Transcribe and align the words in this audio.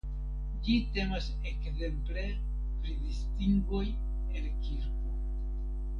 Ĝi 0.67 0.77
temas 0.95 1.27
ekzemple 1.51 2.25
pri 2.85 2.97
distingoj 3.03 3.85
el 4.41 4.53
kirko. 4.67 5.15